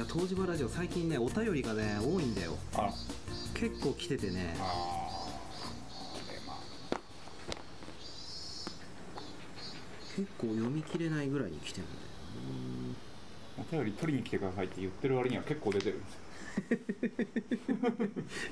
[0.00, 2.56] や東芝ラジオ最近ねお便りがね多いんだよ。
[2.74, 2.92] あら。
[3.54, 4.56] 結構来ててね。
[4.58, 6.32] あー。
[6.32, 6.56] でまあ
[10.16, 12.00] 結構読み切れないぐらいに来てるんだよ。
[13.58, 16.20] お便り取りに来てくださいって言ってる割には結構出てるんですよ。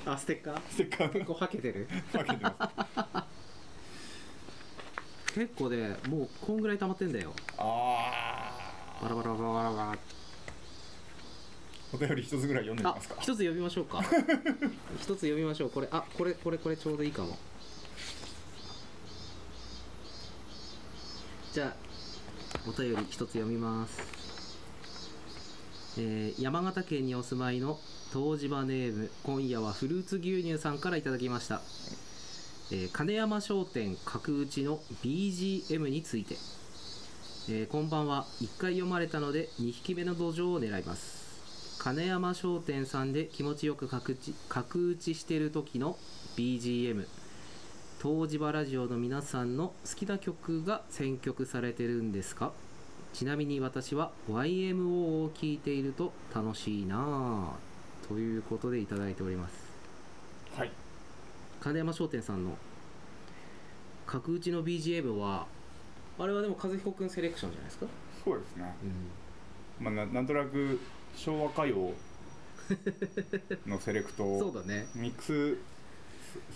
[0.12, 0.60] あステッカー？
[0.70, 1.12] ステッカー？
[1.14, 1.88] 結構はけてる？
[2.12, 3.26] かけてま
[5.26, 5.34] す。
[5.34, 7.32] 結構ねもうこんぐらい溜まってんだよ。
[7.56, 8.52] あ
[9.00, 9.98] バラバラバラバラバラー
[11.92, 13.16] お便り一つぐらい読んでみあますか。
[13.20, 14.02] 一つ読みましょうか。
[15.00, 15.70] 一つ読みましょう。
[15.70, 17.38] これあこれこれこれちょうどいいかも。
[21.52, 23.98] じゃあお便り一つ読みます。
[25.98, 27.78] えー山形県にお住まいの
[28.12, 31.60] 東芝ネーム今夜はフルーツ牛乳さんからいただきました、
[32.70, 36.36] えー金山商店角打ちの BGM について、
[37.48, 38.26] えーこんばんは。
[38.40, 41.17] 1回読まれたので2匹目の土壌を狙います
[41.78, 45.96] 金山商店さんで気持ちよく角打ち角打ちしてる時の
[46.36, 47.06] BGM
[48.02, 52.52] 東芝ラジオの皆さんの好きな曲が選曲されてるんですか？
[53.12, 58.08] ちなみに私は YMO を聴いていると楽しいなぁ。
[58.08, 59.54] ということでいただいております。
[60.56, 60.70] はい。
[61.60, 62.56] 金山商店さんの
[64.06, 65.46] 角打ちの BGM は
[66.18, 67.86] あれはでも和彦くんセレクションじゃないですか？
[68.24, 68.74] そうですね。
[69.80, 69.84] うん。
[69.84, 70.78] まあななんとなく
[71.18, 71.92] 昭和歌謡
[73.66, 74.86] のセレクトを そうだね。
[74.94, 75.56] ミックス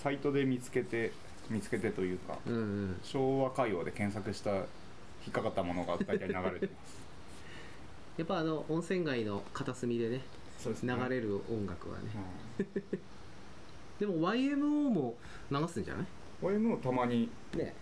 [0.02, 1.10] サイトで見つけて
[1.50, 3.00] 見つけてというかうんうん。
[3.02, 4.62] 昭和歌謡で検索した引
[5.30, 6.50] っかかったものが大体流れてま
[6.86, 7.02] す。
[8.18, 10.20] やっぱあの温泉街の片隅でね
[10.58, 12.04] そうです流れる音楽はね。
[12.60, 12.66] うん。
[13.98, 14.56] でも YMO
[14.90, 15.16] も
[15.50, 16.06] 流すんじゃない
[16.40, 17.74] ？YMO たまにね。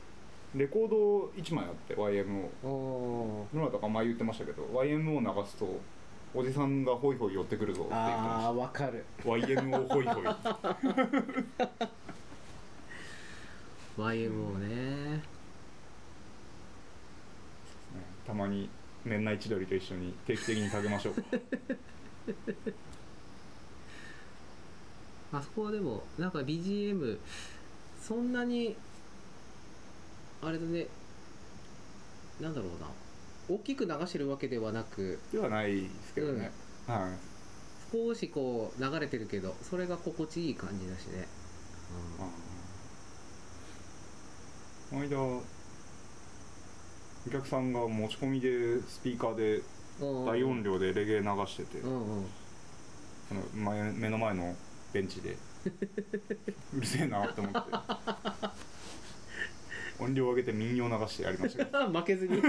[0.55, 5.79] レコード1枚あって YMO おどなたか前言ってましたけど YMO 流すと
[6.33, 9.05] おじさんがホイホイ寄ってくるぞって言ってまああわかる。
[9.21, 10.25] した YMO ホイホイ。
[13.99, 15.23] YMO ね。
[18.27, 18.69] たまに
[19.05, 21.15] 年内千鳥と一緒に定期的にかけましょう。
[21.15, 21.23] か
[25.39, 27.19] あそこはでもなんか BGM
[28.01, 28.77] そんなに
[30.43, 30.87] あれだね。
[32.41, 32.87] なんだろうな
[33.51, 36.51] 大きく流してるわけではなくではないですけどね、
[36.87, 37.97] はい。
[37.97, 41.27] 少しこう流れてるけどそれが心地いい感じだしね、
[44.91, 45.43] この間お
[47.31, 49.63] 客さんが持ち込みでスピーカーで
[50.01, 51.83] うん、大音量でレゲエ流してて、
[53.55, 54.57] 前目の前の
[54.93, 55.37] ベンチで
[56.75, 57.59] うるせえなって思って
[60.01, 61.89] 音量上げて民謡流してやりましたけど。
[61.93, 62.37] 負けずに。
[62.37, 62.43] いい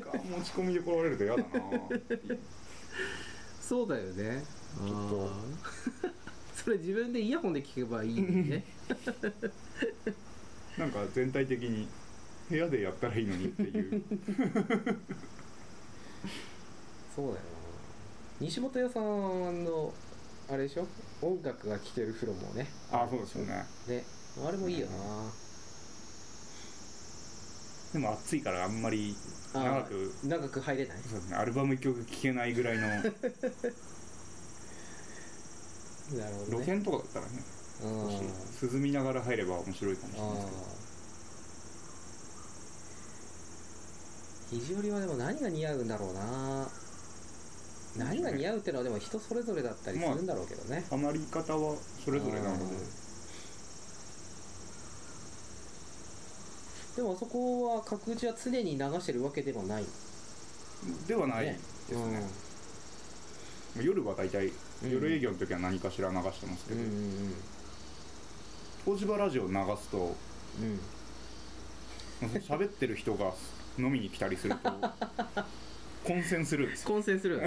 [0.00, 0.12] か。
[0.12, 1.48] 持ち込みで来られると嫌だな。
[3.60, 4.44] そうだよね。
[4.76, 5.30] ちょっと。
[6.64, 8.64] それ自分でイヤホンで聞けばいいのにね。
[10.76, 11.88] なんか全体的に
[12.48, 14.04] 部屋でやったらいいのにっていう。
[17.14, 17.40] そうだよな。
[18.40, 19.92] 西本屋さんの
[20.50, 20.86] あれでしょ？
[21.22, 22.66] 音楽が聴ける風呂もね。
[22.90, 23.64] あそうですよね。
[23.88, 24.04] ね。
[24.46, 24.92] あれもいいよな。
[27.92, 29.14] でも暑いからあんまり
[29.52, 30.98] 長く長く入れない？
[31.02, 31.36] そうですね。
[31.36, 33.04] アルバム1曲聴けないぐらいの なる
[36.10, 36.64] ほどね。
[36.64, 37.42] 露天とかだったらね
[38.62, 40.80] 涼みながら入れば面白いかもしれないですけど。
[44.50, 46.68] 肘折はでも何が似合うんだろうな
[47.96, 52.64] 何が似合うっていうのはでも人それぞれだったりするんだろうけどね、ハマり方はそれぞれなので。
[56.96, 59.84] でもあそこは角打ちは常に流してるわけでもない。
[61.06, 61.58] ではないで
[61.88, 62.22] すね。
[63.80, 64.52] 夜は大体
[64.82, 64.90] うん。
[64.90, 66.80] 夜営業の時は何かしら流してますけど。
[66.80, 67.34] うんうんうん。
[68.84, 70.16] 東芝ラジオ流すと
[70.60, 70.80] うん。
[72.40, 73.32] 喋ってる人が
[73.78, 74.70] 飲みに来たりすると
[76.04, 76.90] 混戦するんですよ。
[76.90, 77.40] 混戦する。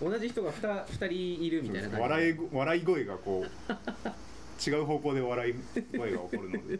[0.00, 2.02] 同じ人が 2, 二人いるみたいな感じ。
[2.02, 5.54] 笑いご笑い声がこう違う方向で笑い
[5.96, 6.78] 声が起こるので。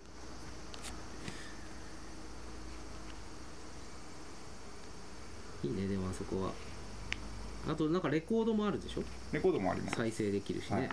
[5.64, 6.52] いいねでもあそこは。
[7.69, 9.02] あとなんかレコードもあるでしょ？
[9.32, 9.96] レコードもあります。
[9.96, 10.87] 再生できるしね、はい。
[10.87, 10.93] 一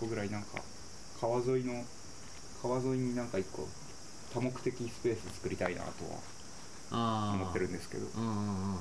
[0.00, 0.62] 個ぐらいなんか
[1.20, 1.84] 川沿いの
[2.64, 3.68] 川沿いになんか一個
[4.32, 8.06] 多目的スペース作りたいなとは思ってるんですけど。
[8.16, 8.78] うんうんうん。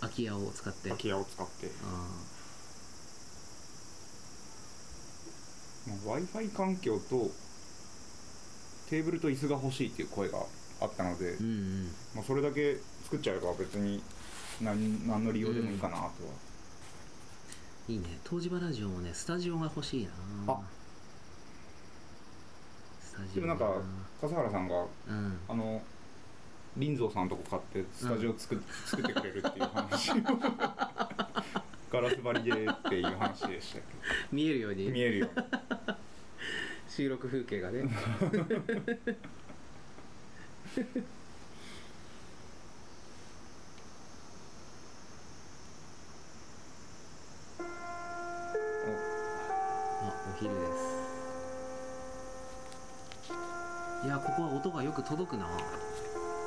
[0.00, 0.88] 空き家を使って。
[0.88, 1.70] 空き家を使って。
[1.84, 2.08] あ
[6.04, 7.30] w i f i 環境と
[8.90, 10.38] テーブルと椅子が欲しいっていう声が
[10.80, 11.84] あったので、うんうん。
[12.16, 14.02] まあ、それだけ作っちゃえば別に
[14.60, 16.10] 何何の利用でもいいかなとは、
[17.88, 18.18] いいね。
[18.28, 20.10] 東芝ラジオもねスタジオが欲しいな。
[20.54, 20.60] あ
[23.34, 23.74] でもなんか
[24.20, 25.38] 笠原さんがうん。
[25.48, 25.82] あの
[26.78, 30.14] 林蔵さんのとこ買ってスタジオ作, 作ってくれるっていう話を。
[31.90, 33.84] ガラス張りでっていう話でしたけ。
[34.32, 34.86] 見えるように。
[34.86, 35.28] ど見えるよ。
[36.88, 37.88] 収録風景がね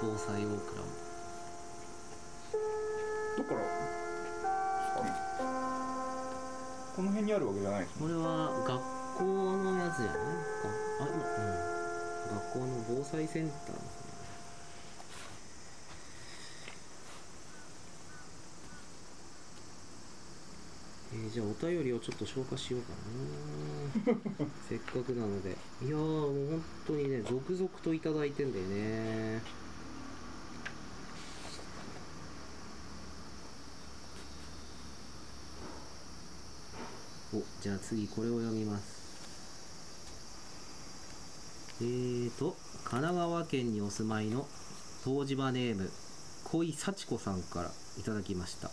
[0.02, 0.60] 防災大倉も
[3.38, 3.62] どっから
[6.96, 8.02] この辺にあるわけじゃないですね。
[8.02, 8.82] これは学
[9.18, 10.22] 校のやつじゃないか。
[11.02, 11.70] あ今うん
[12.36, 13.76] 学校の防災センター。
[21.14, 22.90] えーじゃあお便りをちょっと消化しようか
[24.12, 24.18] な。
[24.68, 25.58] せっかくなので。
[25.82, 29.42] いやーもう本当にね続々といただいてんだよね
[37.34, 39.00] おじゃあ次これを読みます。
[41.82, 44.48] えーと神奈川県にお住まいの
[45.06, 45.90] 湯治場ネーム
[46.46, 48.72] 恋幸子さんからいただきました。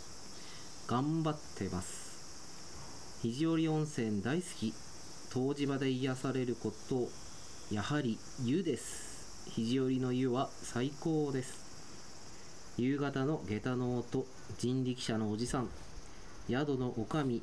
[0.87, 3.21] 頑張ってます。
[3.23, 4.73] 肘折温泉大好き。
[5.35, 7.09] 湯治場で癒されること
[7.75, 9.51] やはり湯です。
[9.51, 11.67] 肘折の湯は最高です。
[12.79, 14.25] 夕方の下駄の音
[14.59, 15.69] 人力車のおじさん。
[16.49, 17.41] 宿の女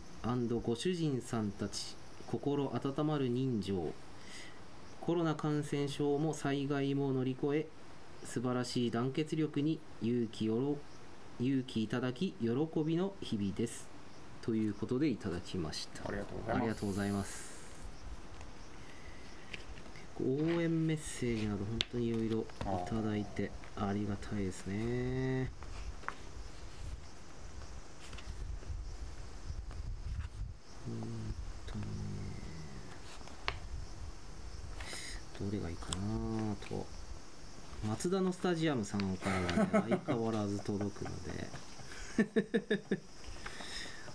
[0.49, 1.95] 将ご主人さんたち
[2.27, 3.93] 心温まる人情。
[5.01, 7.67] コロナ感染症も災害も乗り越え
[8.25, 10.77] 素晴らしい団結力に勇気よろ
[11.39, 12.47] 勇気いただき喜
[12.85, 13.87] びの日々です。
[14.41, 16.07] ということでいただきました。
[16.07, 16.57] ありがとうございます。
[16.57, 17.53] ありがとうございます。
[20.21, 22.43] 応援メッセージなど本当にいろいろい
[22.87, 25.49] ただいてありがたいですね
[30.87, 31.33] うーん
[31.65, 31.85] とね
[35.43, 36.85] どれがいいかなと。
[37.87, 39.41] 松田のスタジアムさんからは
[39.85, 41.47] ね相変わらず届くので。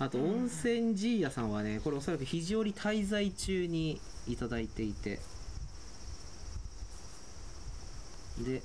[0.01, 5.21] あと温泉ジーヤさんはねこれおそらく肘折滞在中にいただいていて。
[8.39, 8.63] で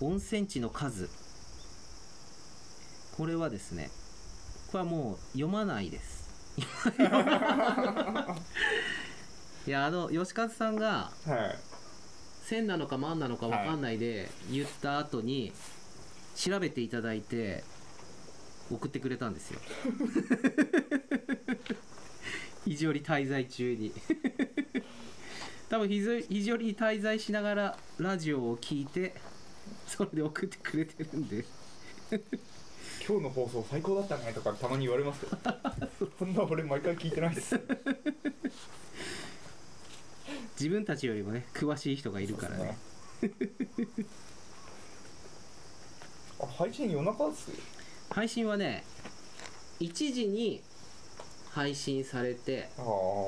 [0.00, 1.08] 温泉地の数。
[3.16, 3.90] これはですね
[4.72, 6.24] これはもう読まないです。
[9.66, 11.74] いやあの吉和さんがはい
[12.44, 15.52] 線なのか万なのか分かんないで言った後に
[16.36, 17.64] 調べていただいて
[18.70, 19.60] 送ってくれたんですよ。
[22.66, 23.92] 肘折滞在中に。
[25.68, 29.14] 多分肘折肘折に滞在しながらラジオを聞いて
[29.86, 31.44] それで送ってくれてるんで。
[33.06, 35.36] 今日の放送最高だったねとかたまに言われますけど。
[36.18, 37.58] そんな俺毎回聞いてないです
[40.58, 42.78] 自分たちよりもね詳しい人がいるからね。
[46.40, 47.50] あ配信夜中っす？
[48.10, 48.84] 配信はね
[49.80, 50.62] 1時に
[51.50, 52.68] 配信されて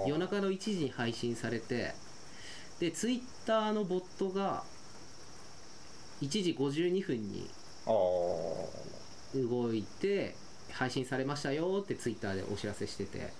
[0.06, 1.94] 夜中の1時に配信されて
[2.78, 4.62] でツイッターのボットが
[6.20, 7.48] 1時52分に
[9.34, 10.34] 動いて
[10.72, 13.32] 配信されましたよってツイッターでお知らせしてて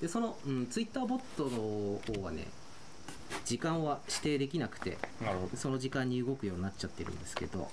[0.00, 2.46] でその、うん、ツイッターボットの方はね
[3.44, 5.56] 時間は指定できなくてなるほど。
[5.56, 7.70] その時間に動くようになっちゃってるんですけど。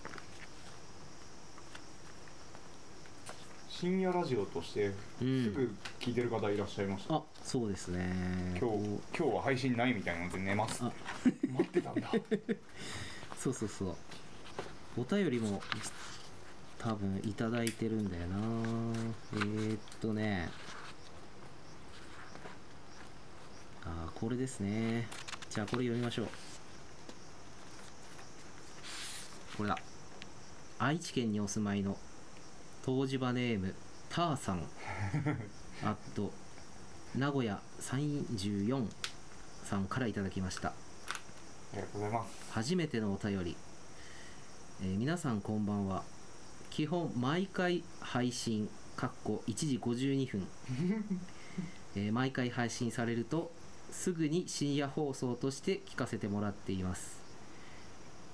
[3.69, 8.55] 深夜ラジオとしてうんすぐ聞いてる方いらっしゃいました、あそうですね。
[8.57, 10.91] 今日今日は配信ないみたいなので寝ますあ。
[11.51, 12.09] 待ってたんだ。
[13.37, 13.95] そうそうそう。
[14.95, 15.61] お便りも
[16.79, 18.37] 多分いただいてるんだよな。
[19.33, 20.49] えー、っとね
[23.85, 25.07] あーこれですね。
[25.49, 26.27] じゃあこれ読みましょう。
[29.57, 29.77] これだ。
[30.79, 31.97] 愛知県にお住まいの
[32.87, 33.73] 湯治場ネーム
[34.09, 34.63] ターさん。
[35.83, 36.31] あと
[37.15, 38.87] 名古屋34
[39.65, 40.69] さんからいただきました。
[40.69, 40.73] あ
[41.75, 42.51] りがとうございます。
[42.51, 43.55] 初めてのお便り、
[44.81, 46.03] えー皆さんこんばんは。
[46.69, 50.47] 基本毎回配信かっこ1時52分、
[51.95, 53.51] えー毎回配信されると
[53.93, 57.21] すぐに深夜放送として聞かせてもらっています。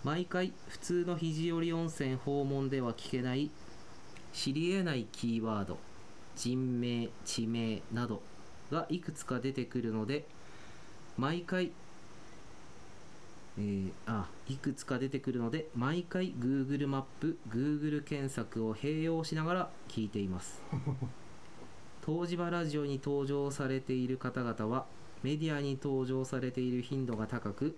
[0.03, 3.51] 毎回普通の肘折温泉訪問では聞けない
[4.31, 5.77] 知り得ないキーワード
[6.37, 8.21] 人名地名など
[8.71, 10.25] がいくつか出てくるので
[11.17, 11.71] 毎回
[13.57, 20.61] えーあいくつか出てくるので毎回 Google マップ Google 検索を併用しながら聞いています。
[22.05, 24.85] 東芝ラジオに登場されている方々は
[25.23, 27.75] メディアに登場されている頻度が高く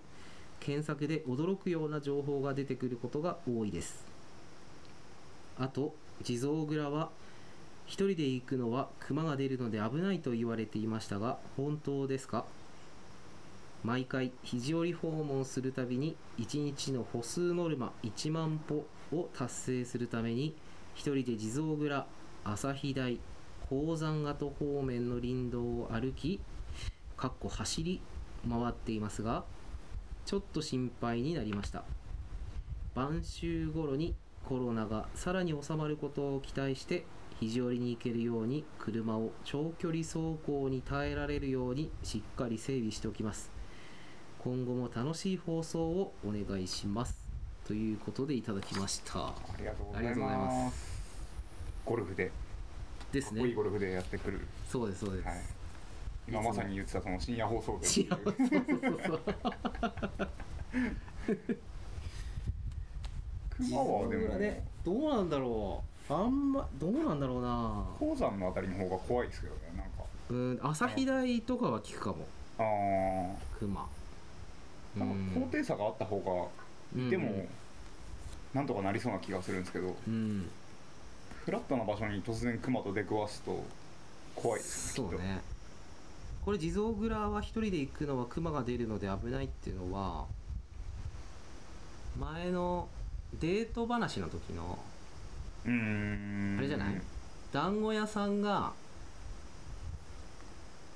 [0.59, 4.05] 検索で驚くような情報が出てくることが多いです。
[5.57, 7.09] あと地蔵蔵は
[7.87, 12.45] 一人で行くのは熊が出るので危ないと言われていましたが本当ですか？
[13.83, 20.55] 毎回肘折訪問するたびに1日の歩数ノルマ1万歩を達成するために
[20.93, 22.05] 一人で地蔵蔵
[22.43, 23.19] 朝日台
[23.69, 26.39] 鉱山跡方面の林道を歩き
[27.21, 28.01] かっこ走り
[28.49, 29.43] 回っていますが
[30.25, 31.83] ちょっと心配になりました。
[32.95, 37.05] 晩秋頃にコロナがさらに収まることを期待して
[37.39, 43.51] 肘折に行けるように車を長距離走行に耐えられるようにしっかり整備しておきます。
[44.39, 47.15] 今後も楽しい放送をお願いします。
[47.67, 49.27] ということでいただきました。
[49.27, 51.01] ありがとうございまます。
[51.85, 52.31] ゴルフで。
[53.11, 53.53] ですね。
[53.53, 55.37] ゴルフでやってくる、そうですそうです、はい、
[56.31, 57.85] 今まさに言ってたその深夜放送で。
[57.85, 59.19] 違うそうそうそう。
[63.57, 64.63] 熊はでも、ね。
[64.85, 66.13] どうなんだろう。
[66.13, 67.83] あんまどうなんだろうな。
[67.99, 69.91] 鉱山のあたりの方が怖いですけどねなんか。
[70.29, 72.25] うん朝日台とかは聞くかも。
[72.57, 73.35] あー。
[73.59, 73.85] 熊。
[74.95, 76.49] なんか高低差があった方
[76.95, 77.45] がでも、
[78.53, 79.95] なんとかなりそうな気がするんですけど。
[80.07, 80.49] うん。
[81.43, 83.63] フラットな場所に突然クマと出くわすと
[84.35, 85.41] 怖いですねそうね
[86.43, 90.25] これ地蔵蔵は一人で行くのは熊が出るので危ないっていうのは
[92.19, 92.87] 前の
[93.39, 94.77] デート話の時の
[95.63, 95.67] あ
[96.61, 97.01] れじゃない？
[97.53, 98.73] 団子屋さんが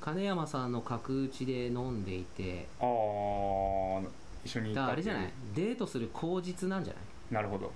[0.01, 2.87] 金山さんの角打ちで飲んでいてああ
[4.43, 5.31] 一緒に行だあれじゃない？
[5.55, 7.03] デートする口実なんじゃない？
[7.31, 7.71] なるほど。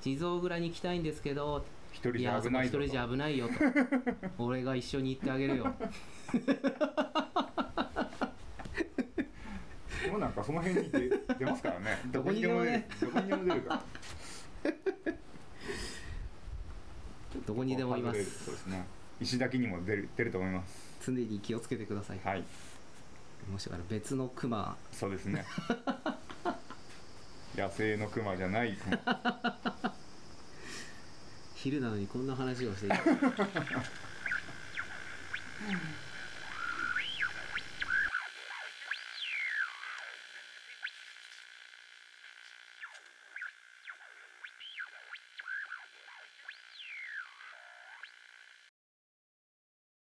[0.00, 3.54] 地蔵蔵に行きたいんですけど一人じゃ危ないぞと人じゃ危ないよと。
[4.44, 5.64] 俺が一緒に行ってあげるよ。
[10.10, 11.08] もうなんかその辺に出
[11.38, 12.00] 出ますからね。
[12.10, 13.82] どこにでもねどこにでも出るから。
[17.46, 18.44] どこにでもいます。
[18.44, 18.84] そうですね。
[19.20, 20.92] 石垣にも出る出ると思います。
[21.04, 22.44] 常に気をつけてください、はい。
[23.50, 25.44] もしかしたら別のクマそうですね。
[27.56, 29.94] 野生のクマじゃないクマ
[31.62, 32.96] 昼なのにこんな話をしている